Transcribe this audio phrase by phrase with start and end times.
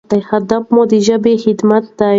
[0.29, 2.09] هدف مو د ژبې خدمت دی.